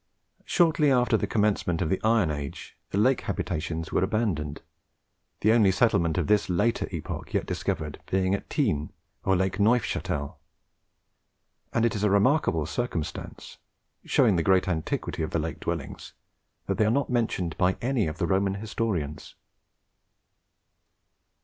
[0.45, 4.63] Shortly after the commencement of the iron age, the lake habitations were abandoned,
[5.41, 8.91] the only settlement of this later epoch yet discovered being that at Tene,
[9.25, 10.37] on Lake Neufchatel:
[11.71, 13.59] and it is a remarkable circumstance,
[14.03, 16.13] showing the great antiquity of the lake dwellings,
[16.65, 19.35] that they are not mentioned by any of the Roman historians.